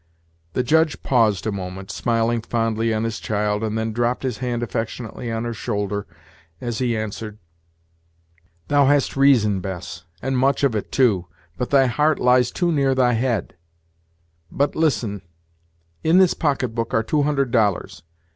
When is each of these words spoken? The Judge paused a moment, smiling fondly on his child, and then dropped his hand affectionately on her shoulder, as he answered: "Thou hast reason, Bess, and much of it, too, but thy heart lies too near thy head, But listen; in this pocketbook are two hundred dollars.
The 0.53 0.63
Judge 0.63 1.03
paused 1.03 1.45
a 1.45 1.51
moment, 1.51 1.91
smiling 1.91 2.41
fondly 2.41 2.91
on 2.91 3.03
his 3.03 3.19
child, 3.19 3.63
and 3.63 3.77
then 3.77 3.93
dropped 3.93 4.23
his 4.23 4.39
hand 4.39 4.63
affectionately 4.63 5.31
on 5.31 5.43
her 5.43 5.53
shoulder, 5.53 6.07
as 6.59 6.79
he 6.79 6.97
answered: 6.97 7.37
"Thou 8.67 8.87
hast 8.87 9.15
reason, 9.15 9.59
Bess, 9.59 10.05
and 10.19 10.39
much 10.39 10.63
of 10.63 10.75
it, 10.75 10.91
too, 10.91 11.27
but 11.55 11.69
thy 11.69 11.85
heart 11.85 12.17
lies 12.17 12.49
too 12.49 12.71
near 12.71 12.95
thy 12.95 13.13
head, 13.13 13.53
But 14.51 14.75
listen; 14.75 15.21
in 16.03 16.17
this 16.17 16.33
pocketbook 16.33 16.95
are 16.95 17.03
two 17.03 17.21
hundred 17.21 17.51
dollars. 17.51 18.01